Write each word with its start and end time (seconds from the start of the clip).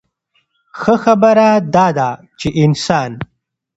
ښۀ 0.79 0.95
خبره 1.03 1.49
دا 1.73 1.87
ده 1.97 2.09
چې 2.39 2.47
انسان 2.63 3.11